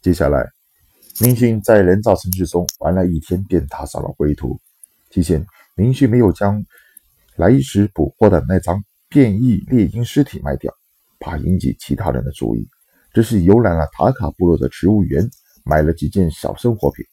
[0.00, 0.48] 接下来，
[1.20, 4.56] 明星在人造城市中玩了一天，便踏上了归途。
[5.10, 5.44] 提前，
[5.74, 6.64] 林勋没有将
[7.34, 10.72] 来时捕获的那张变异猎鹰尸体卖掉，
[11.18, 12.68] 怕引起其他人的注意，
[13.12, 15.28] 只是游览了塔卡部落的植物园，
[15.64, 17.04] 买了几件小生活品。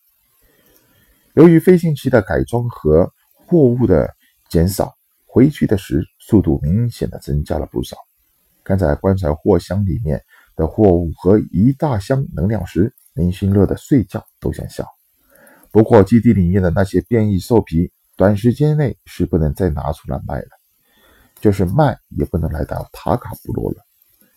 [1.33, 4.13] 由于飞行器的改装和货物的
[4.47, 4.93] 减少，
[5.25, 7.97] 回去的时速度明显的增加了不少。
[8.63, 10.23] 看在棺材货箱里面
[10.56, 14.88] 的货物和一大箱能量时，林勋乐得睡觉都想笑。
[15.72, 20.48] 不过基地里面的那些变异兽皮，短时间内是不能再拿出来卖了，
[21.41, 23.77] 就是卖也不能来到塔卡部落了。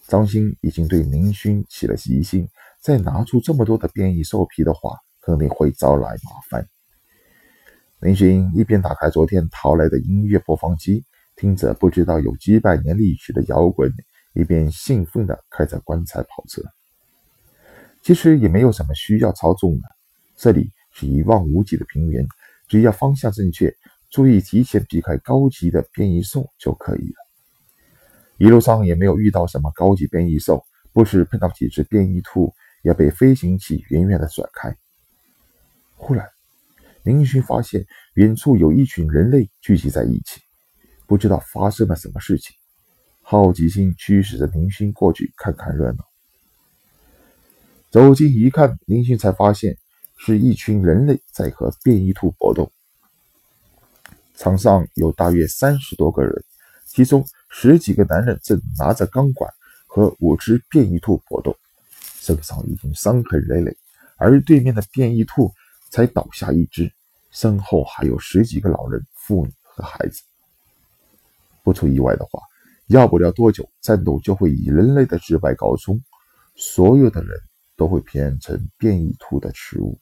[0.09, 2.49] 张鑫已经对林勋起了疑心，
[2.83, 6.67] 再拿出这么多的变异兽皮的话，肯定会招来麻烦。
[8.01, 11.05] 林勋一边打开昨天淘来的音乐播放机，
[11.37, 13.93] 听着不知道有几百年历史的摇滚。
[14.35, 16.63] 一边兴奋地开着棺材跑车，
[18.03, 19.89] 其实也没有什么需要操纵的。
[20.37, 22.27] 这里是一望无际的平原，
[22.69, 23.75] 只要方向正确，
[24.11, 27.17] 注意提前避开高级的变异兽就可以了。
[28.37, 34.77] 一路上也没有遇到什么高级变异兽，不时碰到几只变异兔，也被飞行器远远地甩开。
[35.97, 36.29] 忽然，
[37.03, 40.41] 林勋发现远处有一群人类聚集在一起，
[41.09, 42.55] 不知道发生了什么事情。
[43.31, 46.09] 好奇心驱使着林勋过去看看热闹。
[47.91, 49.77] 走近一看，林勋才发现
[50.17, 52.73] 是一群人类在和变异兔搏斗。
[54.35, 56.43] 场上有大约三十多个人，
[56.87, 59.53] 其中十几个男人正拿着钢管
[59.87, 61.55] 和五只变异兔搏斗，
[62.01, 63.77] 身上已经伤痕累累。
[64.17, 65.53] 而对面的变异兔
[65.91, 66.91] 才倒下一只，
[67.31, 70.23] 身后还有十几个老人、妇女和孩子。
[71.63, 72.41] 不出意外的话。
[72.89, 76.01] 要不了多久，战斗就会以人类的失败告终，
[76.57, 77.39] 所有的人
[77.77, 79.99] 都会变成变异兔的食物。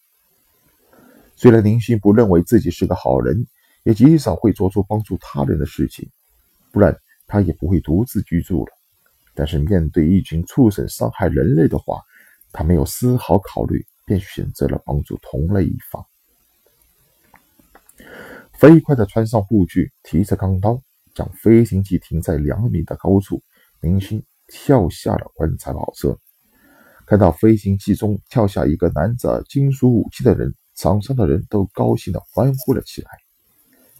[1.34, 3.46] 虽然林勋不认为自己是个好人，
[3.82, 6.08] 也极少会做出帮助他人的事情，
[6.70, 6.96] 不然
[7.26, 8.72] 他也不会独自居住了。
[9.34, 12.00] 但是面对一群畜生伤害人类的话，
[12.52, 16.06] 他没有丝毫考虑，便选择了帮助同类一方。
[18.54, 20.80] 飞快地穿上护具，提着钢刀。
[21.16, 23.42] 将飞行器停在两米的高处，
[23.80, 26.16] 林勋跳下了棺材跑车。
[27.06, 33.08] 看到飞行器中跳下一个拿着金属武器的人，场上的人都高兴地欢呼了起来。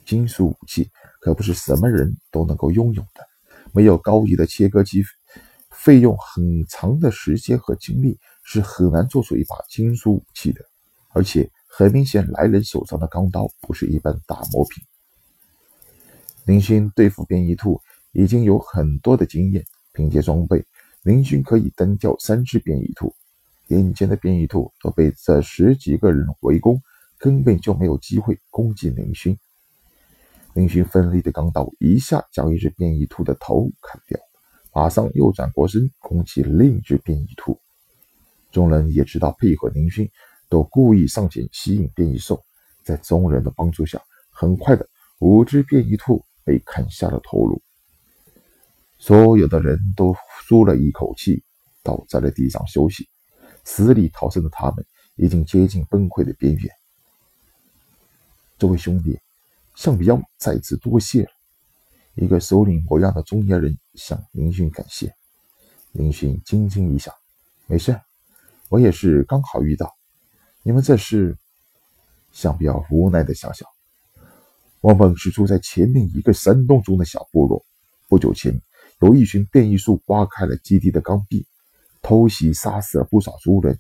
[0.05, 0.91] 金属武器
[1.21, 3.27] 可不是什么人都能够拥有的，
[3.73, 5.03] 没有高级的切割机，
[5.71, 10.61] 费用很长的时间和精力，是很难做出一把金属武器的。
[11.15, 14.85] 而且很明显，来人手上的钢刀不是一般打磨品。
[16.47, 17.81] 林勋对付变异兔
[18.13, 20.65] 已经有很多的经验，凭借装备，
[21.03, 23.13] 林勋可以单挑三只变异兔。
[23.67, 26.81] 眼前的变异兔都被这十几个人围攻，
[27.19, 29.37] 根本就没有机会攻击林勋。
[30.55, 34.17] 林勋锋利的钢刀一下将一只变异兔的头砍掉，
[34.73, 37.61] 马上又转过身攻击另一只变异兔。
[38.53, 40.09] 众人也知道配合林勋，
[40.49, 42.41] 都故意上前吸引变异兽。
[42.85, 46.25] 在众人的帮助下，很快的五只变异兔。
[46.47, 47.61] 被砍下了头颅，
[48.99, 50.15] 所有的人都
[50.47, 51.43] 舒了一口气，
[51.83, 53.09] 倒在了地上休息。
[53.65, 54.87] 死里逃生的他们
[55.17, 56.71] 已经接近崩溃的边缘。
[58.57, 59.19] 这位兄弟，
[59.75, 61.31] 向彪再次多谢了。
[62.15, 65.13] 一个首领模样的中年人向林勋感谢。
[65.91, 67.13] 林勋轻轻一笑
[67.67, 68.01] ：“没事，
[68.69, 69.93] 我也是刚好遇到。
[70.63, 71.37] 你们这是？”
[72.31, 73.67] 向彪无奈的笑笑。
[74.87, 77.67] 我们是住在前面一个山洞中的小部落。
[78.07, 78.63] 不久前，
[79.01, 81.45] 有一群变异树挖开了基地的钢壁，
[82.03, 83.77] 偷袭杀死了不少族人。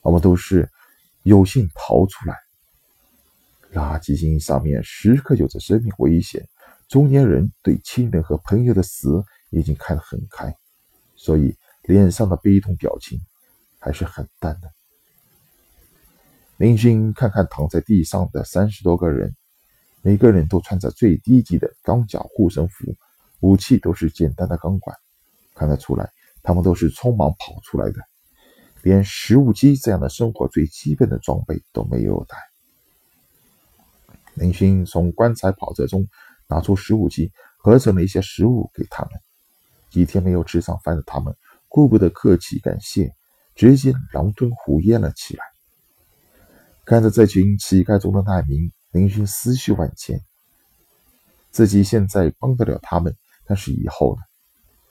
[0.00, 0.66] 我们都是
[1.22, 2.34] 有幸逃出来。
[3.74, 6.48] 垃圾箱上面时刻有着生命危险。
[6.88, 10.56] 中年人对亲人和朋友的死已经看得很开，
[11.14, 13.20] 所以脸上的悲痛表情
[13.78, 14.72] 还是很淡的。
[16.56, 19.36] 林勋看看躺在地上的三十多个人。
[20.02, 22.94] 每个人都穿着最低级的钢甲护身符，
[23.40, 24.96] 武器都是简单的钢管，
[25.54, 26.10] 看得出来
[26.42, 28.00] 他们都是匆忙跑出来的，
[28.82, 32.36] 连食物机这样的生活最基本的装备都没有带。
[34.34, 36.06] 林勋从棺材跑车中
[36.46, 39.12] 拿出食物机，合成了一些食物给他们。
[39.90, 41.34] 几天没有吃上饭的他们，
[41.66, 43.12] 顾不得客气感谢，
[43.56, 45.44] 直接狼吞虎咽了起来。
[46.84, 48.70] 看着这群乞丐中的难民。
[48.90, 50.20] 林轩思绪万千，
[51.50, 53.14] 自己现在帮得了他们，
[53.44, 54.22] 但是以后呢？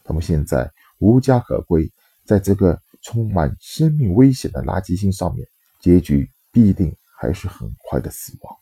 [0.03, 1.91] 他们现在无家可归，
[2.23, 5.45] 在这个充满生命危险的垃圾星上面，
[5.79, 8.55] 结局必定还是很快的死亡。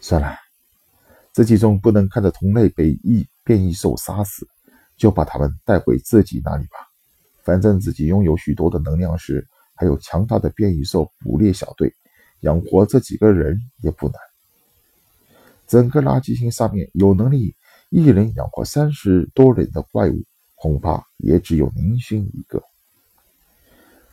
[0.00, 0.36] 算了，
[1.32, 4.48] 自己总不能看着同类被异变异兽杀死，
[4.96, 6.78] 就把他们带回自己那里吧。
[7.44, 11.94] 反正自己拥有许多的能量石，还有强大的变异兽捕猎小队，
[12.42, 14.14] 养活这几个人也不难。
[15.66, 17.56] 整个垃圾星上面有能力
[17.90, 20.22] 一人养活三十多人的怪物，
[20.54, 22.62] 恐怕也只有宁勋一个。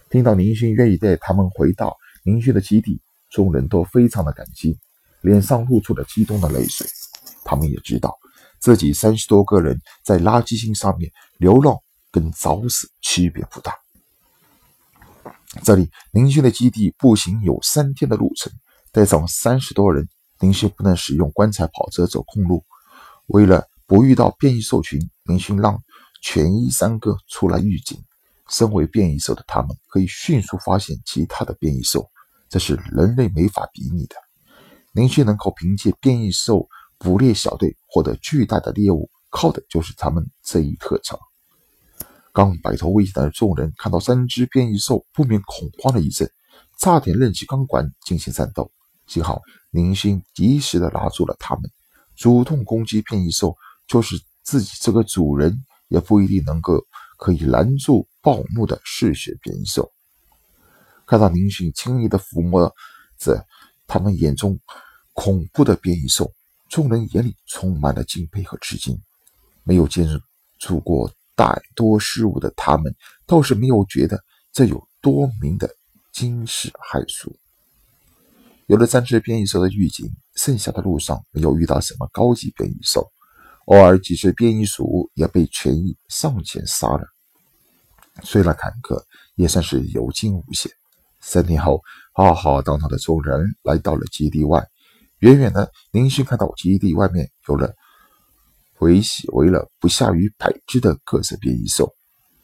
[0.09, 2.99] 听到宁勋愿意带他们回到宁勋的基地，
[3.29, 4.79] 众人都非常的感激，
[5.21, 6.87] 脸上露出了激动的泪水。
[7.43, 8.17] 他们也知道
[8.59, 11.77] 自己三十多个人在垃圾星上面流浪。
[12.11, 13.71] 跟早死区别不大。
[15.63, 18.53] 这里宁勋的基地步行有三天的路程，
[18.91, 20.07] 带上三十多人，
[20.39, 22.63] 宁勋不能使用棺材跑车走空路。
[23.25, 25.81] 为了不遇到变异兽群，宁勋让
[26.21, 27.99] 全一三个出来预警。
[28.47, 32.09] 身为变异兽的他们，可以迅速发现其他的变异兽，
[32.49, 34.15] 这是人类没法比拟的。
[34.91, 36.67] 宁勋能够凭借变异兽
[36.97, 41.19] 捕猎小队获得巨大的猎物，靠的就是他们这一特长。
[42.39, 46.31] 刚摆脱危险的众人看到三只变异兽，不免恐慌了一阵，
[46.79, 48.71] 差点扔起钢管进行战斗。
[49.07, 49.41] 幸好
[49.71, 51.69] 林星及时的拉住了他们。
[52.15, 53.57] 主动攻击变异兽，
[53.89, 56.81] 就是自己这个主人也不一定能够
[57.17, 59.91] 可以拦住暴怒的嗜血变异兽。
[61.05, 62.73] 看到林星轻易的抚摸
[63.17, 63.45] 着
[63.85, 64.57] 他们眼中
[65.11, 66.31] 恐怖的变异兽，
[66.69, 68.97] 众人眼里充满了敬佩和吃惊。
[69.65, 70.07] 没有接
[70.57, 71.11] 触过。
[71.39, 72.93] 大多事物的他们
[73.25, 74.21] 倒是没有觉得
[74.51, 75.73] 这有多明的
[76.11, 77.33] 惊世骇俗。
[78.65, 83.09] 有了三只变异兽的预警，剩下的路上没有遇到什么高级变异兽，
[83.67, 87.05] 偶尔几只变异鼠也被权益上前杀了。
[88.21, 89.01] 虽然坎坷，
[89.35, 90.69] 也算是有惊无险。
[91.21, 91.81] 三天后，
[92.11, 94.67] 浩浩荡荡的众人来到了基地外，
[95.19, 97.73] 远远的林勋看到基地外面有了。
[98.79, 101.93] 围起围了不下于百只的各色变异兽、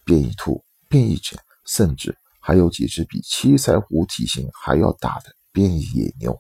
[0.04, 6.38] 变异兔、变异犬，甚至还有几只比七彩虎体型还要大的变异野牛。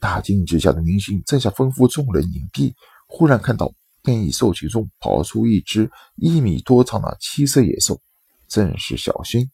[0.00, 2.72] 大惊之下的明星正想吩咐众人隐蔽，
[3.08, 3.72] 忽然看到
[4.02, 8.00] 变异兽群中跑出一只一米多长的七色野兽，
[8.46, 9.48] 正是小薰。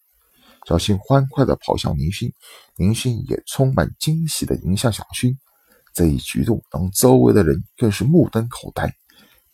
[0.66, 2.32] 小薰欢快地跑向明星，
[2.76, 5.34] 明星也充满惊喜地迎向小薰。
[5.94, 8.94] 这一举动让周围的人更是目瞪口呆。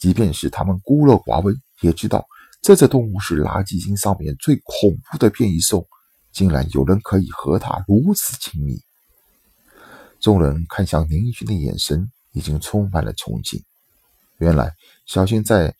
[0.00, 2.26] 即便是他们孤陋寡闻，也知道
[2.62, 5.87] 这只动物是垃圾星上面最恐怖的变异兽，
[6.32, 8.81] 竟然有人可以和它如此亲密。
[10.19, 13.62] 众人看向林勋的眼神已经充满了憧憬。
[14.38, 14.73] 原来，
[15.05, 15.75] 小新在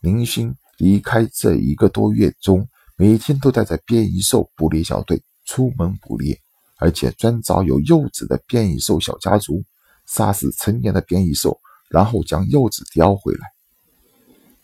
[0.00, 6.36] 林勋离开这一个多月中，每天都带着变异兽捕猎小队出门捕猎，
[6.78, 9.64] 而且专找有幼子的变异兽小家族，
[10.06, 13.40] 杀死成年的变异兽，然后将幼子叼回来。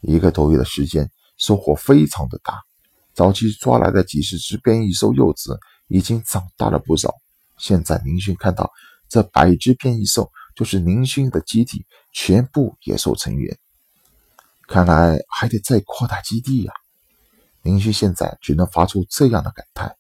[0.01, 2.63] 一个多月的时间，收获非常的大。
[3.15, 5.59] 早期抓来的几十只变异兽幼子
[5.89, 7.15] 已经长大了不少。
[7.57, 8.71] 现在宁勋看到
[9.09, 13.59] 这百只变异兽，就是宁勋的基地全部野兽成员。
[14.69, 16.73] 看来还得再扩大基地呀！
[17.63, 19.97] 宁勋现在只能发出这样的感叹。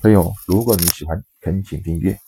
[0.00, 2.18] 朋友，如果你喜欢，恳请订阅。